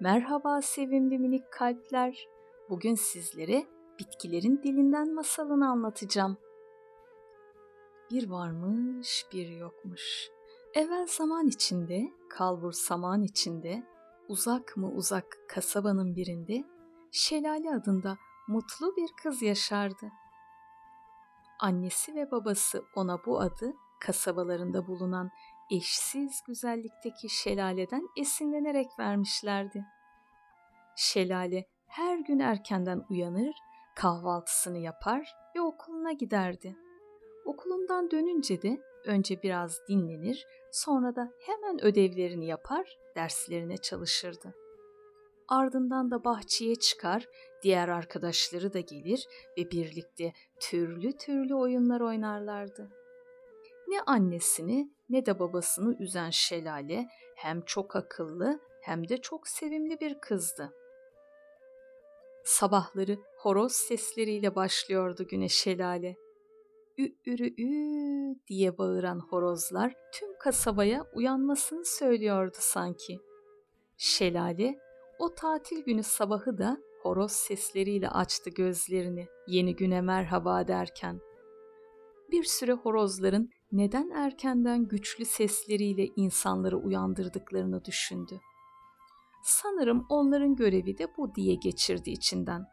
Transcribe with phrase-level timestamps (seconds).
[0.00, 2.28] Merhaba sevimli minik kalpler.
[2.70, 3.66] Bugün sizlere
[3.98, 6.38] bitkilerin dilinden masalını anlatacağım.
[8.10, 10.30] Bir varmış, bir yokmuş.
[10.74, 13.86] Evvel zaman içinde, kalbur saman içinde,
[14.28, 16.64] uzak mı uzak kasabanın birinde
[17.12, 18.16] Şelale adında
[18.48, 20.10] mutlu bir kız yaşardı.
[21.60, 25.30] Annesi ve babası ona bu adı kasabalarında bulunan
[25.70, 29.84] eşsiz güzellikteki şelaleden esinlenerek vermişlerdi.
[30.96, 33.54] Şelale her gün erkenden uyanır,
[33.96, 36.76] kahvaltısını yapar ve okuluna giderdi.
[37.44, 44.54] Okulundan dönünce de önce biraz dinlenir, sonra da hemen ödevlerini yapar, derslerine çalışırdı.
[45.48, 47.28] Ardından da bahçeye çıkar,
[47.62, 49.26] diğer arkadaşları da gelir
[49.58, 52.90] ve birlikte türlü türlü oyunlar oynarlardı.
[53.88, 57.06] Ne annesini ne de babasını üzen Şelale
[57.36, 60.72] hem çok akıllı hem de çok sevimli bir kızdı.
[62.44, 66.16] Sabahları horoz sesleriyle başlıyordu güne şelale.
[66.98, 73.18] Ü ürü ü diye bağıran horozlar tüm kasabaya uyanmasını söylüyordu sanki.
[73.96, 74.78] Şelale
[75.18, 81.20] o tatil günü sabahı da horoz sesleriyle açtı gözlerini yeni güne merhaba derken.
[82.30, 88.40] Bir süre horozların neden erkenden güçlü sesleriyle insanları uyandırdıklarını düşündü.
[89.42, 92.66] Sanırım onların görevi de bu diye geçirdi içinden.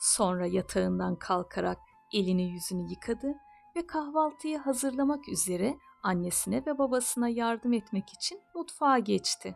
[0.00, 1.78] Sonra yatağından kalkarak
[2.12, 3.34] elini yüzünü yıkadı
[3.76, 9.54] ve kahvaltıyı hazırlamak üzere annesine ve babasına yardım etmek için mutfağa geçti.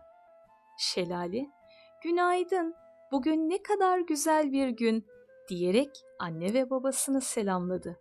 [0.79, 1.47] Şelale,
[2.05, 2.75] "Günaydın.
[3.13, 5.07] Bugün ne kadar güzel bir gün."
[5.49, 8.01] diyerek anne ve babasını selamladı.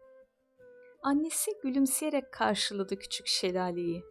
[1.05, 4.03] Annesi gülümseyerek karşıladı küçük şelaleyi.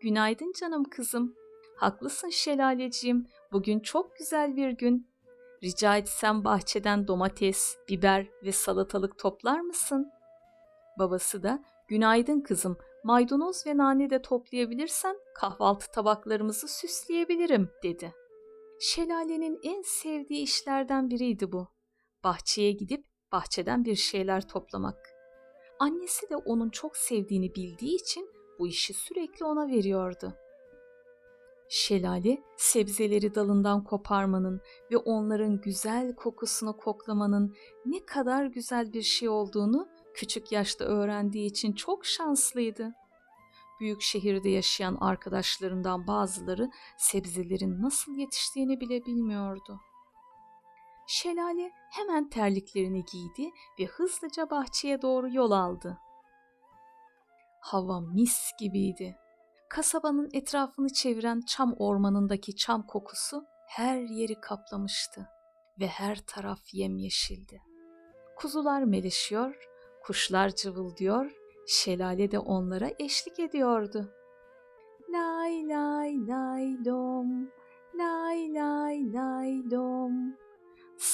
[0.00, 1.34] Günaydın canım kızım.
[1.76, 3.26] Haklısın şelaleciğim.
[3.52, 5.08] Bugün çok güzel bir gün.
[5.62, 10.10] Rica etsem bahçeden domates, biber ve salatalık toplar mısın?
[10.98, 12.78] Babası da günaydın kızım.
[13.04, 18.14] Maydanoz ve nane de toplayabilirsen kahvaltı tabaklarımızı süsleyebilirim dedi.
[18.80, 21.68] Şelalenin en sevdiği işlerden biriydi bu.
[22.24, 25.09] Bahçeye gidip bahçeden bir şeyler toplamak.
[25.80, 30.34] Annesi de onun çok sevdiğini bildiği için bu işi sürekli ona veriyordu.
[31.68, 34.60] Şelale sebzeleri dalından koparmanın
[34.92, 37.54] ve onların güzel kokusunu koklamanın
[37.86, 42.92] ne kadar güzel bir şey olduğunu küçük yaşta öğrendiği için çok şanslıydı.
[43.80, 49.80] Büyük şehirde yaşayan arkadaşlarından bazıları sebzelerin nasıl yetiştiğini bile bilmiyordu.
[51.12, 53.50] Şelale hemen terliklerini giydi
[53.80, 55.98] ve hızlıca bahçeye doğru yol aldı.
[57.60, 59.16] Hava mis gibiydi.
[59.68, 65.28] Kasabanın etrafını çeviren çam ormanındaki çam kokusu her yeri kaplamıştı
[65.80, 67.62] ve her taraf yemyeşildi.
[68.36, 69.68] Kuzular meleşiyor,
[70.02, 71.30] kuşlar cıvıldıyor,
[71.68, 74.12] şelale de onlara eşlik ediyordu.
[75.12, 75.99] Lay lay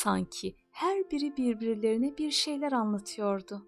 [0.06, 3.66] Sanki her biri birbirlerine bir şeyler anlatıyordu.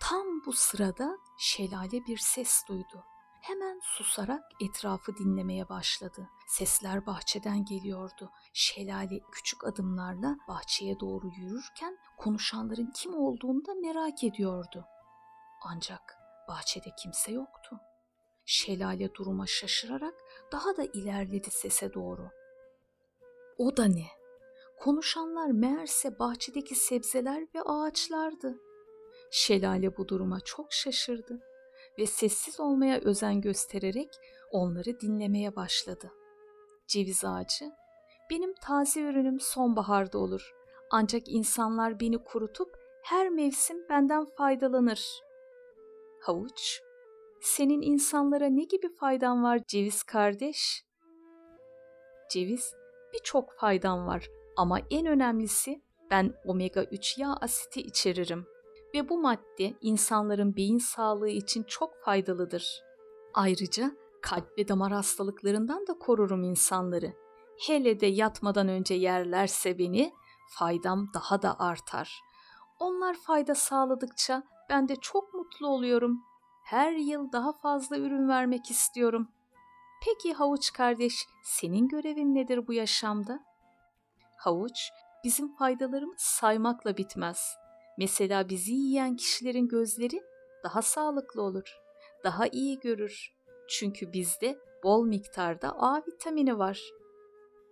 [0.00, 3.04] Tam bu sırada şelale bir ses duydu.
[3.40, 6.28] Hemen susarak etrafı dinlemeye başladı.
[6.48, 8.30] Sesler bahçeden geliyordu.
[8.52, 14.84] Şelale küçük adımlarla bahçeye doğru yürürken konuşanların kim olduğunu da merak ediyordu.
[15.62, 17.80] Ancak bahçede kimse yoktu.
[18.46, 20.14] Şelale duruma şaşırarak
[20.52, 22.30] daha da ilerledi sese doğru.
[23.58, 24.17] O da ne?
[24.80, 28.58] Konuşanlar meğerse bahçedeki sebzeler ve ağaçlardı.
[29.30, 31.40] Şelale bu duruma çok şaşırdı
[31.98, 34.08] ve sessiz olmaya özen göstererek
[34.52, 36.12] onları dinlemeye başladı.
[36.86, 37.64] Ceviz ağacı,
[38.30, 40.54] benim taze ürünüm sonbaharda olur.
[40.90, 45.22] Ancak insanlar beni kurutup her mevsim benden faydalanır.
[46.20, 46.80] Havuç,
[47.40, 50.84] senin insanlara ne gibi faydan var ceviz kardeş?
[52.30, 52.74] Ceviz,
[53.12, 54.28] birçok faydan var
[54.58, 58.46] ama en önemlisi ben omega 3 yağ asiti içeririm
[58.94, 62.82] ve bu madde insanların beyin sağlığı için çok faydalıdır.
[63.34, 63.90] Ayrıca
[64.22, 67.12] kalp ve damar hastalıklarından da korurum insanları.
[67.66, 70.12] Hele de yatmadan önce yerlerse beni
[70.48, 72.20] faydam daha da artar.
[72.80, 76.22] Onlar fayda sağladıkça ben de çok mutlu oluyorum.
[76.64, 79.28] Her yıl daha fazla ürün vermek istiyorum.
[80.04, 83.47] Peki havuç kardeş, senin görevin nedir bu yaşamda?
[84.38, 84.90] Havuç,
[85.24, 87.56] bizim faydalarımız saymakla bitmez.
[87.98, 90.22] Mesela bizi yiyen kişilerin gözleri
[90.64, 91.78] daha sağlıklı olur,
[92.24, 93.34] daha iyi görür.
[93.68, 96.82] Çünkü bizde bol miktarda A vitamini var.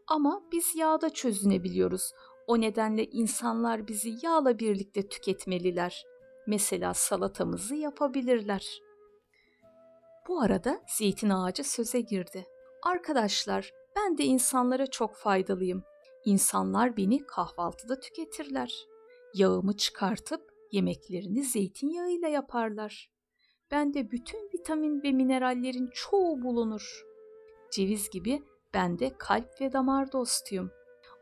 [0.06, 2.12] Ama biz yağda çözünebiliyoruz.
[2.46, 6.04] O nedenle insanlar bizi yağla birlikte tüketmeliler.
[6.46, 8.80] Mesela salatamızı yapabilirler.
[10.28, 12.46] Bu arada zeytin ağacı söze girdi.
[12.82, 15.84] Arkadaşlar, ben de insanlara çok faydalıyım.
[16.26, 18.86] İnsanlar beni kahvaltıda tüketirler.
[19.34, 23.10] Yağımı çıkartıp yemeklerini zeytinyağıyla yaparlar.
[23.70, 27.04] Bende bütün vitamin ve minerallerin çoğu bulunur.
[27.70, 28.42] Ceviz gibi
[28.74, 30.70] ben de kalp ve damar dostuyum.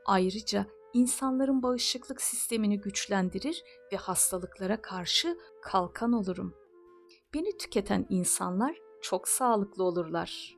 [0.07, 6.55] Ayrıca insanların bağışıklık sistemini güçlendirir ve hastalıklara karşı kalkan olurum.
[7.35, 10.55] Beni tüketen insanlar çok sağlıklı olurlar.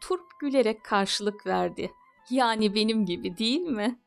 [0.00, 1.90] Turp gülerek karşılık verdi.
[2.30, 3.98] Yani benim gibi değil mi?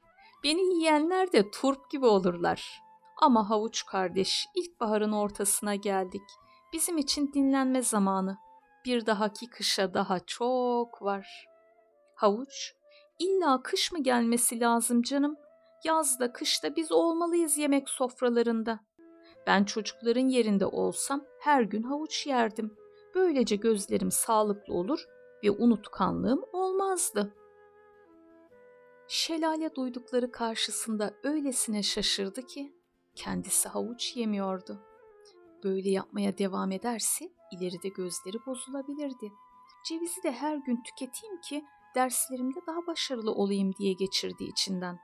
[0.44, 2.82] Beni yiyenler de turp gibi olurlar.
[3.22, 6.22] Ama havuç kardeş, ilkbaharın ortasına geldik.
[6.74, 8.38] Bizim için dinlenme zamanı.
[8.86, 11.46] Bir dahaki kışa daha çok var.
[12.16, 12.74] Havuç,
[13.20, 15.36] illa kış mı gelmesi lazım canım?
[15.84, 18.80] Yazda, kışta biz olmalıyız yemek sofralarında.
[19.48, 22.78] Ben çocukların yerinde olsam her gün havuç yerdim.
[23.16, 25.06] Böylece gözlerim sağlıklı olur
[25.44, 27.34] ve unutkanlığım olmazdı.
[29.16, 32.74] Şelale duydukları karşısında öylesine şaşırdı ki
[33.16, 34.82] kendisi havuç yemiyordu.
[35.64, 39.32] Böyle yapmaya devam ederse ileride gözleri bozulabilirdi.
[39.86, 41.66] Cevizi de her gün tüketeyim ki
[41.96, 45.00] derslerimde daha başarılı olayım diye geçirdi içinden.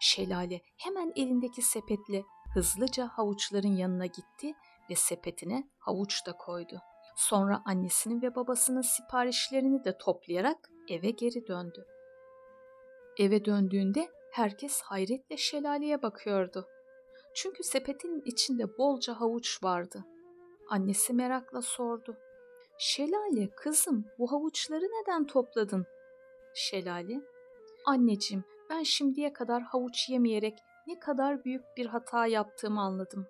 [0.00, 2.22] Şelale hemen elindeki sepetle
[2.54, 4.52] hızlıca havuçların yanına gitti
[4.90, 6.80] ve sepetine havuç da koydu.
[7.16, 11.86] Sonra annesinin ve babasının siparişlerini de toplayarak eve geri döndü.
[13.20, 16.66] Eve döndüğünde herkes hayretle şelaleye bakıyordu.
[17.34, 20.04] Çünkü sepetin içinde bolca havuç vardı.
[20.68, 22.16] Annesi merakla sordu.
[22.78, 25.86] Şelale kızım bu havuçları neden topladın?
[26.54, 27.20] Şelale,
[27.86, 33.26] anneciğim ben şimdiye kadar havuç yemeyerek ne kadar büyük bir hata yaptığımı anladım.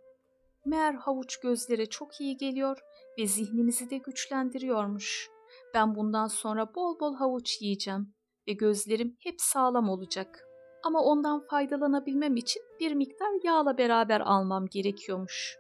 [0.64, 2.78] Meğer havuç gözlere çok iyi geliyor
[3.18, 5.30] ve zihnimizi de güçlendiriyormuş.
[5.74, 8.14] Ben bundan sonra bol bol havuç yiyeceğim
[8.50, 10.46] ve gözlerim hep sağlam olacak.
[10.82, 15.56] Ama ondan faydalanabilmem için bir miktar yağla beraber almam gerekiyormuş.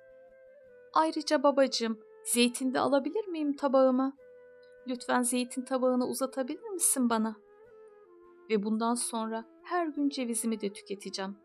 [0.94, 4.12] Ayrıca babacığım, zeytin de alabilir miyim tabağıma?
[4.88, 7.36] Lütfen zeytin tabağını uzatabilir misin bana?
[8.50, 11.36] Ve bundan sonra her gün cevizimi de tüketeceğim.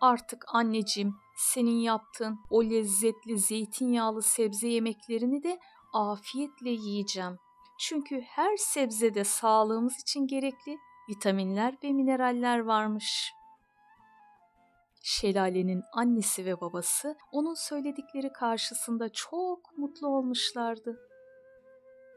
[0.00, 5.58] Artık anneciğim, senin yaptığın o lezzetli zeytinyağlı sebze yemeklerini de
[5.92, 7.36] afiyetle yiyeceğim.
[7.78, 10.78] Çünkü her sebzede sağlığımız için gerekli
[11.10, 13.32] vitaminler ve mineraller varmış.
[15.02, 21.00] Şelale'nin annesi ve babası onun söyledikleri karşısında çok mutlu olmuşlardı.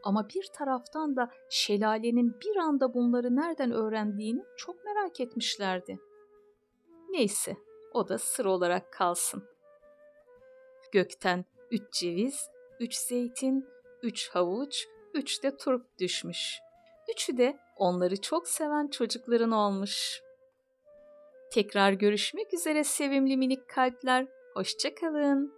[0.04, 6.00] Ama bir taraftan da Şelale'nin bir anda bunları nereden öğrendiğini çok merak etmişlerdi.
[7.10, 7.58] Neyse,
[7.94, 9.44] o da sır olarak kalsın.
[10.92, 12.50] Gökten üç ceviz,
[12.80, 13.68] üç zeytin,
[14.04, 14.88] üç havuç,
[15.18, 16.60] üç de turp düşmüş.
[17.16, 20.22] Üçü de onları çok seven çocukların olmuş.
[21.52, 24.28] Tekrar görüşmek üzere sevimli minik kalpler.
[24.54, 25.57] Hoşçakalın.